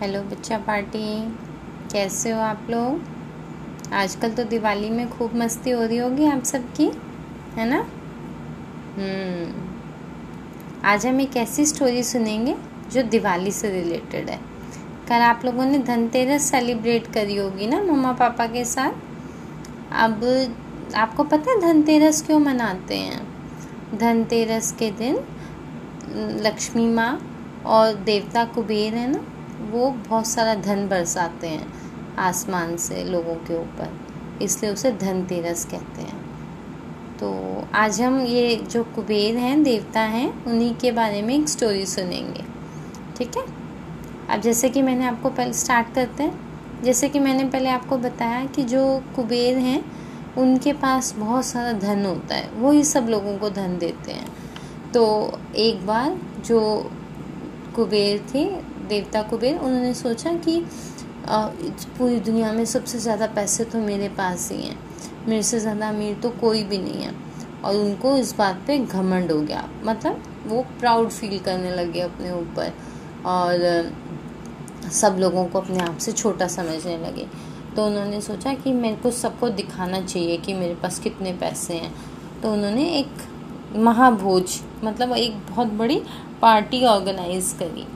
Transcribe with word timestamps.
Hello, 0.00 0.22
बच्चा 0.22 0.58
party. 0.58 1.28
कैसे 1.92 2.30
हो 2.30 2.40
आप 2.40 2.66
लोग? 2.70 3.00
आजकल 3.92 4.32
तो 4.32 4.44
दिवाली 4.44 4.90
में 4.90 5.10
खूब 5.10 5.34
मस्ती 5.34 5.70
हो 5.70 5.84
रही 5.84 5.96
होगी 5.96 6.26
आप 6.26 6.44
सबकी, 6.44 6.84
है 7.54 7.68
ना? 7.68 7.78
हम्म। 8.98 9.54
आज 10.84 11.06
हम 11.06 11.20
एक 11.20 11.36
ऐसी 11.36 11.66
स्टोरी 11.66 12.02
सुनेंगे 12.02 12.56
जो 12.92 13.02
दिवाली 13.02 13.52
से 13.52 13.70
रिलेटेड 13.70 14.30
है। 14.30 14.40
कल 15.08 15.14
आप 15.14 15.42
लोगों 15.44 15.64
ने 15.64 15.78
धनतेरस 15.78 16.42
सेलिब्रेट 16.42 17.06
करी 17.06 17.36
होगी 17.36 17.66
ना 17.66 17.82
मम्मा 17.82 18.12
पापा 18.12 18.46
के 18.46 18.64
साथ? 18.64 18.92
अब 19.92 20.48
आपको 20.96 21.24
पता 21.24 21.50
है 21.50 21.60
धनतेरस 21.60 22.22
क्यों 22.22 22.38
मनाते 22.38 22.96
हैं? 22.96 23.28
धनतेरस 23.98 24.72
के 24.72 24.90
दिन, 24.90 25.18
लक्ष्मी 26.42 26.86
माँ 26.86 27.40
और 27.66 27.94
देवता 27.94 28.44
कुबेर, 28.44 28.94
है 28.94 29.10
ना? 29.10 29.24
वो 29.70 29.90
बहुत 30.08 30.26
सारा 30.26 30.54
धन 30.54 30.88
बरसाते 30.88 31.48
हैं 31.48 31.66
आसमान 32.18 32.76
से 32.76 33.04
लोगों 33.04 33.34
के 33.34 33.54
ऊपर, 33.54 34.00
इसलिए 34.42 34.72
उसे 34.72 34.92
धनतेरस 34.92 35.64
कहते 35.64 36.02
हैं। 36.02 36.24
तो 37.16 37.34
आज 37.74 38.00
हम 38.00 38.20
ये 38.20 38.56
जो 38.56 38.84
कुबेर 38.84 39.36
हैं, 39.36 39.62
देवता 39.62 40.00
हैं, 40.00 40.44
उन्हीं 40.44 40.74
के 40.74 40.92
बारे 40.92 41.22
में 41.22 41.34
एक 41.34 41.48
स्टोरी 41.48 41.86
सुनेंगे। 41.86 42.44
ठीक 43.16 43.36
है? 43.36 43.44
अब 44.30 44.40
जैसे 44.40 44.68
कि 44.68 44.82
मैंने 44.82 45.06
आपको 45.06 45.30
पहले 45.30 45.52
स्टार्ट 45.52 45.94
करते 45.94 46.22
हैं, 46.22 46.82
जैसे 46.82 47.08
कि 47.08 47.18
मैंने 47.18 47.44
पहले 47.44 47.68
आपको 47.68 47.98
बताया 47.98 48.44
कि 48.46 48.62
जो 48.62 49.02
कुबेर 49.16 49.58
हैं, 49.58 49.84
उनके 50.38 50.72
पास 50.72 51.14
बहुत 51.16 51.44
सारा 51.44 51.72
धन 51.72 52.04
होता 52.06 52.34
है, 52.34 52.50
वो 52.50 52.70
ही 52.70 52.84
सब 52.84 53.06
लोगों 53.08 53.38
को 53.38 53.50
धन 53.50 53.78
देते 53.78 54.12
हैं। 54.12 54.26
तो 54.94 55.32
एक 55.56 55.86
बार 55.86 56.18
जो 56.46 56.90
कुबेर 57.76 58.26
थे 58.34 58.44
देवता 58.88 59.22
कुबेर 59.22 59.58
उन्होंने 59.58 59.92
सोचा 59.94 60.32
कि 60.38 60.60
पूरी 61.28 62.18
दुनिया 62.20 62.52
में 62.52 62.64
सबसे 62.64 62.98
ज़्यादा 62.98 63.26
पैसे 63.26 63.64
तो 63.64 63.78
मेरे 63.78 64.08
पास 64.08 64.50
ही 64.52 64.62
हैं। 64.62 64.78
मेरे 65.28 65.42
से 65.42 65.60
ज़्यादा 65.60 65.88
अमीर 65.88 66.14
तो 66.22 66.30
कोई 66.40 66.62
भी 66.64 66.78
नहीं 66.78 67.02
है। 67.02 67.14
और 67.64 67.76
उनको 67.76 68.16
इस 68.16 68.34
बात 68.38 68.62
पे 68.66 68.78
घमंड 68.78 69.32
हो 69.32 69.40
गया। 69.40 69.68
मतलब 69.84 70.22
वो 70.46 70.62
प्राउड 70.80 71.08
फील 71.10 71.38
करने 71.38 71.70
लगे 71.70 72.00
अपने 72.00 72.32
ऊपर। 72.32 72.72
और 73.26 73.92
सब 74.92 75.16
लोगों 75.20 75.44
को 75.46 75.60
अपने 75.60 75.78
आप 75.78 75.98
से 75.98 76.12
छोटा 76.12 76.46
समझने 76.48 76.96
लगे। 76.98 77.26
तो 77.76 77.86
उन्होंने 77.86 78.20
सोचा 78.20 78.52
कि 78.54 78.72
मेरे 78.72 78.96
को 78.96 79.10
सबको 79.12 79.48
दिखाना 79.50 80.00
चाहिए 80.00 80.36
कि 80.36 80.54
मेरे 80.54 80.74
पास 80.74 80.98
कितने 80.98 81.32
पैसे 81.32 81.74
हैं। 81.74 81.92
तो 82.42 82.52
उन्होंने 82.52 82.88
एक 82.90 83.76
महाभोज 83.76 84.60
मतलब 84.84 85.12
एक 85.12 85.38
बहुत 85.48 85.72
बड़ी 85.74 86.00
पार्टी 86.42 86.84
ऑर्गेनाइज 86.84 87.54
करी। 87.58 87.86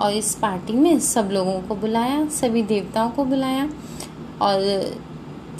और 0.00 0.12
इस 0.12 0.34
पार्टी 0.34 0.72
में 0.72 0.98
सब 1.00 1.28
लोगों 1.32 1.60
को 1.60 1.74
बुलाया, 1.74 2.28
सभी 2.28 2.62
देवताओं 2.62 3.10
को 3.10 3.24
बुलाया 3.24 3.68
और 4.42 4.96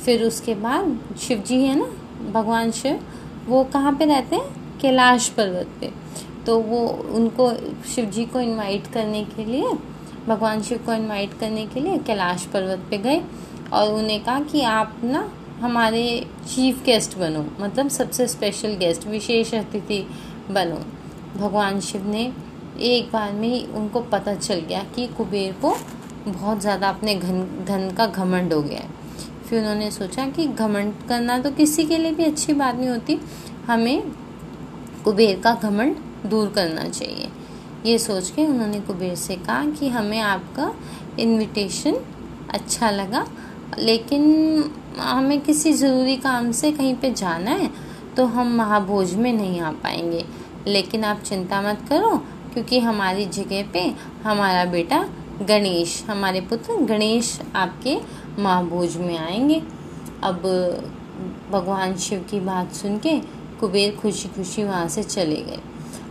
फिर 0.04 0.22
उसके 0.22 0.54
बाद 0.54 0.98
शिव 1.20 1.38
जी 1.38 1.62
है 1.64 1.78
ना, 1.78 1.86
भगवान 2.32 2.70
शिव, 2.70 3.00
वो 3.46 3.64
कहाँ 3.64 3.92
पे 3.92 4.04
रहते 4.04 4.36
हैं? 4.36 4.78
कैलाश 4.80 5.28
पर्वत 5.28 5.68
पे। 5.80 5.90
तो 6.46 6.58
वो 6.60 6.86
उनको, 7.14 7.50
शिव 7.94 8.04
जी 8.04 8.24
को 8.24 8.40
इनवाइट 8.40 8.86
करने 8.86 9.24
के 9.24 9.44
लिए, 9.44 9.70
भगवान 10.26 10.62
शिव 10.62 10.78
को 10.78 10.92
इनवाइट 10.92 11.38
करने 11.38 11.66
के 11.66 11.80
लिए 11.80 11.98
कैलाश 11.98 12.46
पर्वत 12.46 12.86
पे 12.90 12.98
गए 12.98 13.22
और 13.72 13.92
उन्हें 13.92 14.24
कहा 14.24 14.40
कि 14.40 14.62
आप 14.62 14.96
ना 15.04 15.32
हमारे 15.60 16.26
चीफ 16.54 16.84
गेस्ट 16.84 17.18
बनो 17.18 17.44
मतलब 17.60 17.88
सबसे 17.88 18.26
स्पेशल 18.28 18.74
गेस्ट 18.74 19.06
विशेष 19.06 19.54
अतिथि 19.54 20.06
बनो। 20.50 20.80
भगवान 21.40 21.80
शिव 21.80 22.06
ने 22.06 22.32
एक 22.76 23.10
बार 23.12 23.32
में 23.32 23.48
ही 23.48 23.64
उनको 23.74 24.00
पता 24.02 24.34
चल 24.34 24.60
गया 24.60 24.82
कि 24.94 25.06
कुबेर 25.08 25.52
को 25.62 25.74
बहुत 26.26 26.60
ज़्यादा 26.60 26.88
अपने 26.88 27.14
घन, 27.14 27.64
धन 27.66 27.90
का 27.96 28.06
घमंड 28.06 28.52
हो 28.52 28.60
गया 28.62 28.78
है। 28.78 28.88
फिर 29.48 29.60
उन्होंने 29.60 29.90
सोचा 29.90 30.26
कि 30.28 30.46
घमंड 30.46 30.94
करना 31.08 31.38
तो 31.38 31.50
किसी 31.50 31.84
के 31.84 31.98
लिए 31.98 32.12
भी 32.12 32.24
अच्छी 32.24 32.52
बात 32.52 32.74
नहीं 32.76 32.88
होती। 32.88 33.18
हमें 33.66 34.10
कुबेर 35.04 35.40
का 35.40 35.54
घमंड 35.54 35.96
दूर 36.26 36.48
करना 36.48 36.88
चाहिए। 36.88 37.28
ये 37.86 37.98
सोच 37.98 38.30
के 38.30 38.46
उन्होंने 38.46 38.80
कुबेर 38.80 39.14
से 39.16 39.36
कहा 39.36 39.64
कि 39.70 39.88
हमें 39.88 40.20
आपका 40.20 40.72
इनविटेशन 41.20 41.96
अच्छा 42.50 42.90
लगा, 42.90 43.26
लेकिन 43.78 44.70
हमें 44.98 45.40
किसी 45.40 45.72
ज़रूरी 45.72 46.16
काम 46.16 46.50
से 46.52 46.70
कहीं 46.72 46.94
पे 46.94 47.10
जाना 47.12 47.50
है 47.52 47.70
तो 48.16 48.24
हम 48.26 48.54
महाभोज 48.56 49.14
में 49.14 49.32
नहीं 49.32 49.60
आ 49.60 49.70
पाएँगे। 49.74 50.24
लेकिन 50.66 51.04
आप 51.04 51.20
चिंता 51.20 51.60
मत 51.62 51.84
करो 51.88 52.10
क्योंकि 52.54 52.78
हमारी 52.80 53.24
जगह 53.26 53.70
पे 53.72 53.80
हमारा 54.24 54.64
बेटा 54.64 54.98
गणेश, 55.42 56.04
हमारे 56.08 56.40
पुत्र 56.40 56.76
गणेश 56.84 57.38
आपके 57.56 57.96
महाभोज 58.42 58.96
में 58.96 59.16
आएँगे। 59.18 59.62
अब 60.22 60.42
भगवान 61.50 61.96
शिव 61.96 62.24
की 62.30 62.40
बात 62.40 62.72
सुन 62.72 62.98
के 62.98 63.18
कुबेर 63.60 63.96
खुशी 63.96 64.28
खुशी 64.28 64.64
वहाँ 64.64 64.88
से 64.88 65.02
चले 65.02 65.40
गए। 65.42 65.58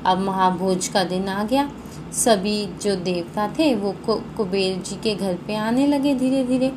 अब 0.05 0.19
महाभोज 0.19 0.87
का 0.87 1.03
दिन 1.03 1.27
आ 1.27 1.43
गया। 1.43 1.69
सभी 2.13 2.65
जो 2.83 2.95
देवता 2.95 3.47
थे 3.59 3.73
वो 3.75 3.91
कुबेर 4.07 4.77
जी 4.79 4.95
के 4.95 5.15
घर 5.15 5.37
पे 5.47 5.55
आने 5.55 5.87
लगे 5.87 6.13
धीरे 6.15 6.43
धीरे 6.43 6.71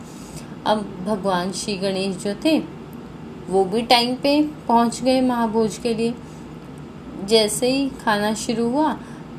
अब 0.66 0.86
भगवान 1.06 1.52
श्री 1.52 1.76
गणेश 1.76 2.16
जो 2.16 2.34
थे, 2.44 2.58
वो 3.48 3.64
भी 3.64 3.82
टाइम 3.82 4.14
पे 4.14 4.40
पहुँच 4.68 5.02
गए 5.02 5.20
महाभोज 5.20 5.76
के 5.78 5.94
लिए। 5.94 6.14
जैसे 7.24 7.70
ही 7.70 7.88
खाना 8.04 8.32
शुरू 8.34 8.68
हुआ 8.68 8.96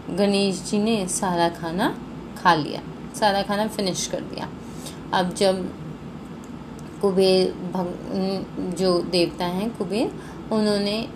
गणेश 0.10 0.62
जी 0.70 0.78
ने 0.78 1.08
सारा 1.08 1.50
खाना 1.50 1.90
खा 2.38 2.54
लिया, 2.56 2.82
सारा 3.16 3.42
खाना 3.42 3.68
फिनिश 3.68 4.08
कर 4.08 4.22
दिया। 4.22 4.48
अब 5.14 5.34
जब 5.34 5.70
कुबेर 7.02 7.52
भग, 7.74 8.76
जो 8.78 8.98
देवता 9.02 9.46
हैं 9.46 9.70
कुबेर, 9.78 10.12
उन्होंने 10.52 11.08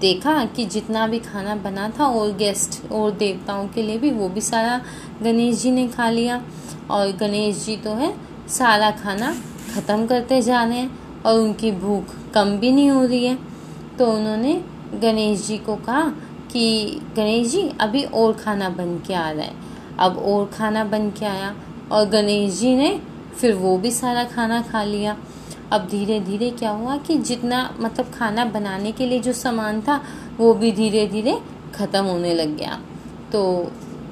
देखा 0.00 0.44
कि 0.44 0.64
जितना 0.64 1.06
भी 1.06 1.18
खाना 1.18 1.54
बना 1.56 1.88
था, 1.90 2.06
और 2.06 2.32
गेस्ट 2.32 2.92
और 2.92 3.10
देवताओं 3.10 3.68
के 3.68 3.82
लिए 3.82 3.98
भी, 3.98 4.10
वो 4.10 4.28
भी 4.28 4.40
सारा 4.40 4.80
गणेश 5.22 5.62
जी 5.62 5.70
ने 5.70 5.86
खा 5.88 6.10
लिया। 6.10 6.42
और 6.90 7.12
गणेश 7.12 7.64
जी 7.64 7.76
तो 7.76 7.90
है, 7.90 8.14
सारा 8.48 8.90
खाना 8.90 9.34
ख़त्म 9.74 10.06
करते 10.06 10.42
जा 10.42 10.64
रहे 10.64 10.78
हैं, 10.78 11.22
और 11.22 11.40
उनकी 11.40 11.72
भूख 11.72 12.14
कम 12.34 12.56
भी 12.58 12.72
नहीं 12.72 12.90
हो 12.90 13.04
रही 13.06 13.24
है। 13.26 13.38
तो 13.98 14.10
उन्होंने 14.12 14.54
गणेश 14.94 15.46
जी 15.46 15.58
को 15.58 15.76
कहा 15.76 16.02
कि 16.54 17.00
गणेश 17.16 17.48
जी, 17.48 17.68
अभी 17.80 18.02
और 18.04 18.32
खाना 18.32 18.68
बन 18.68 18.98
के 19.06 19.14
आ 19.14 19.30
रहा 19.30 19.44
है। 19.44 19.52
अब 19.98 20.18
और 20.18 20.44
खाना 20.46 20.84
बन 20.84 21.10
के 21.10 21.24
आया 21.26 21.54
और 21.92 22.08
गणेश 22.08 22.58
जी 22.60 22.74
ने 22.76 23.00
फिर 23.40 23.54
वो 23.54 23.76
भी 23.78 23.90
सारा 23.90 24.24
खाना 24.24 24.60
खा 24.62 24.82
लिया। 24.84 25.16
अब 25.72 25.86
धीरे 25.88 26.18
धीरे 26.20 26.50
क्या 26.50 26.70
हुआ 26.70 26.96
कि 26.96 27.16
जितना 27.18 27.58
मतलब 27.80 28.10
खाना 28.10 28.44
बनाने 28.44 28.92
के 28.92 29.06
लिए 29.06 29.20
जो 29.20 29.32
सामान 29.32 29.80
था, 29.80 30.00
वो 30.38 30.52
भी 30.54 30.70
धीरे 30.72 31.06
धीरे 31.06 31.38
ख़त्म 31.74 32.04
होने 32.04 32.34
लग 32.34 32.56
गया। 32.56 32.78
तो 33.32 33.42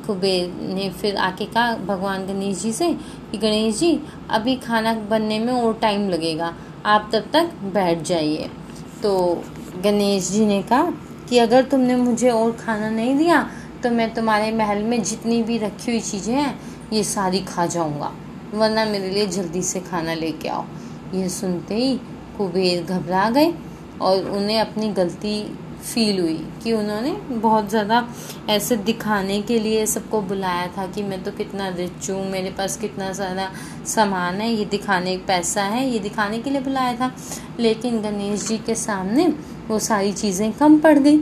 कुबेर 0.06 0.52
ने 0.74 0.88
फिर 0.90 1.16
आके 1.16 1.44
कहा 1.44 1.74
भगवान 1.76 2.26
गणेश 2.26 2.62
जी 2.62 2.72
से 2.72 2.92
कि 3.30 3.38
गणेश 3.38 3.78
जी, 3.78 3.98
अभी 4.30 4.56
खाना 4.56 4.94
बनने 5.10 5.38
में 5.38 5.52
और 5.52 5.74
टाइम 5.74 6.08
लगेगा, 6.10 6.52
आप 6.86 7.10
तब 7.12 7.30
तक 7.32 7.54
बैठ 7.74 8.02
जाइए। 8.02 8.50
तो 9.02 9.42
गणेश 9.84 10.30
जी 10.30 10.46
ने 10.46 10.62
कहा 10.62 10.92
कि 11.32 11.38
अगर 11.38 11.62
तुमने 11.64 11.94
मुझे 11.96 12.28
और 12.30 12.50
खाना 12.54 12.88
नहीं 12.90 13.16
दिया 13.16 13.40
तो 13.82 13.90
मैं 13.90 14.12
तुम्हारे 14.14 14.50
महल 14.52 14.82
में 14.82 15.02
जितनी 15.02 15.42
भी 15.42 15.56
रखी 15.58 15.90
हुई 15.90 16.00
चीज़ें 16.00 16.34
हैं, 16.34 16.58
ये 16.92 17.02
सारी 17.04 17.40
खा 17.44 17.64
जाऊँगा। 17.66 18.12
वरना 18.54 18.84
मेरे 18.84 19.10
लिए 19.10 19.26
जल्दी 19.28 19.62
से 19.62 19.80
खाना 19.80 20.14
लेके 20.14 20.48
आओ। 20.48 20.64
यह 21.14 21.28
सुनते 21.30 21.74
ही 21.74 21.96
कुबेर 22.38 22.82
घबरा 22.84 23.28
गए 23.30 23.52
और 24.00 24.28
उन्हें 24.30 24.58
अपनी 24.60 24.88
गलती 24.92 25.42
फील 25.84 26.20
हुई 26.20 26.36
कि 26.62 26.72
उन्होंने 26.72 27.12
बहुत 27.32 27.68
ज़्यादा 27.70 28.06
ऐसे 28.50 28.76
दिखाने 28.78 29.40
के 29.42 29.58
लिए 29.58 29.86
सबको 29.86 30.20
बुलाया 30.22 30.66
था 30.76 30.86
कि 30.86 31.02
मैं 31.02 31.22
तो 31.24 31.30
कितना 31.30 31.68
रिच 31.68 32.10
हूँ, 32.10 32.30
मेरे 32.30 32.50
पास 32.50 32.76
कितना 32.76 33.12
सारा 33.12 33.50
सामान 33.86 34.40
है, 34.40 34.50
ये 34.50 34.64
दिखाने 34.66 35.16
पैसा 35.26 35.62
है, 35.64 35.88
ये 35.88 35.98
दिखाने 35.98 36.38
के 36.38 36.50
लिए 36.50 36.60
बुलाया 36.60 36.94
था। 36.96 37.10
लेकिन 37.60 38.00
गणेश 38.02 38.46
जी 38.48 38.58
के 38.58 38.74
सामने 38.74 39.26
वो 39.72 39.78
सारी 39.78 40.12
चीज़ें 40.12 40.52
कम 40.52 40.78
पड़ 40.78 40.98
गई। 40.98 41.20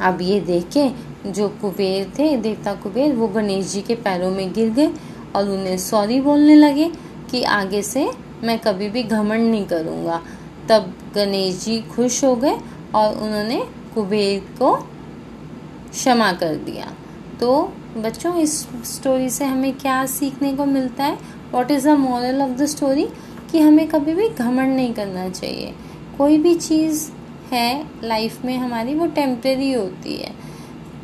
अब 0.00 0.18
ये 0.22 0.40
देख 0.40 0.68
के 0.76 0.88
जो 1.30 1.48
कुबेर 1.48 2.12
थे, 2.18 2.36
देवता 2.36 2.74
कुबेर, 2.74 3.14
वो 3.14 3.28
गणेश 3.28 3.72
जी 3.72 3.80
के 3.82 3.94
पैरों 3.94 4.30
में 4.30 4.52
गिर 4.52 4.70
गए 4.70 4.90
और 5.36 5.48
उन्हें 5.50 5.76
सॉरी 5.78 6.20
बोलने 6.20 6.54
लगे 6.54 6.90
कि 7.30 7.42
आगे 7.42 7.82
से 7.82 8.08
मैं 8.44 8.58
कभी 8.58 8.88
भी 8.88 9.02
घमंड 9.02 9.50
नहीं 9.50 9.64
करूँगा। 9.66 10.20
तब 10.68 10.92
गणेश 11.14 11.64
जी 11.64 11.80
खुश 11.94 12.24
हो 12.24 12.34
गए 12.36 12.56
और 12.94 13.16
उन्होंने 13.16 13.58
कुबेर 13.94 14.40
को 14.58 14.74
क्षमा 15.90 16.32
कर 16.32 16.54
दिया। 16.56 16.92
तो 17.40 17.72
बच्चों, 17.96 18.34
इस 18.36 18.60
स्टोरी 18.84 19.30
से 19.30 19.44
हमें 19.44 19.72
क्या 19.72 20.04
सीखने 20.06 20.52
को 20.52 20.64
मिलता 20.64 21.04
है? 21.04 21.18
What 21.52 21.70
is 21.70 21.88
the 21.88 21.92
moral 21.98 22.42
of 22.42 22.50
the 22.50 22.66
story 22.66 23.08
कि 23.50 23.58
हमें 23.58 23.86
कभी 23.88 24.14
भी 24.14 24.28
घमंड 24.28 24.76
नहीं 24.76 24.94
करना 24.94 25.28
चाहिए। 25.28 25.74
कोई 26.18 26.38
भी 26.38 26.54
चीज़ 26.54 27.10
है 27.52 27.86
लाइफ 28.04 28.44
में 28.44 28.56
हमारी, 28.56 28.94
वो 28.94 29.06
टेम्प्रेरी 29.06 29.72
होती 29.72 30.16
है। 30.16 30.32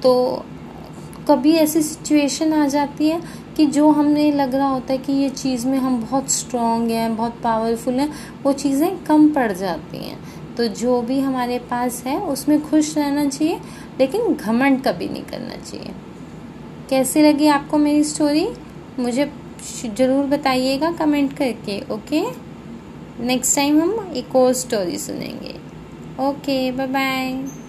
तो 0.02 0.44
कभी 1.28 1.52
ऐसी 1.52 1.82
सिचुएशन 1.82 2.52
आ 2.52 2.66
जाती 2.66 3.08
है 3.08 3.20
कि 3.56 3.66
जो 3.66 3.90
हमने 3.90 4.30
लग 4.32 4.54
रहा 4.54 4.68
होता 4.68 4.92
है 4.92 4.98
कि 4.98 5.12
ये 5.12 5.28
चीज़ 5.30 5.66
में 5.66 5.78
हम 5.78 6.00
बहुत 6.00 6.30
स्ट्रॉन्ग 6.30 6.90
हैं, 6.90 7.16
बहुत 7.16 7.40
पावरफुल 7.42 7.94
हैं, 7.94 8.12
वो 8.42 8.52
चीज़ें 8.52 9.04
कम 9.04 9.28
पड़ 9.28 9.50
जाती 9.52 9.98
हैं। 9.98 10.18
तो 10.56 10.66
जो 10.66 11.00
भी 11.02 11.18
हमारे 11.20 11.58
पास 11.70 12.02
है, 12.06 12.18
उसमें 12.20 12.60
खुश 12.62 12.96
रहना 12.98 13.24
चाहिए, 13.26 13.60
लेकिन 14.00 14.34
घमंड 14.34 14.82
कभी 14.84 15.08
नहीं 15.08 15.22
करना 15.22 15.56
चाहिए। 15.62 15.94
कैसी 16.90 17.22
लगी 17.22 17.46
आपको 17.48 17.78
मेरी 17.78 18.04
स्टोरी 18.04 18.48
मुझे 18.98 19.30
ज़रूर 19.86 20.24
बताइएगा 20.26 20.90
कमेंट 20.92 21.32
करके 21.32 21.80
ओके 21.90 22.22
नेक्स्ट 23.20 23.56
टाइम 23.56 23.80
हम 23.80 24.12
एक 24.16 24.36
और 24.36 24.52
स्टोरी 24.52 24.98
सुनेंगे। 24.98 25.54
okay 26.19 26.70
bye 26.70 26.87
bye 26.87 27.62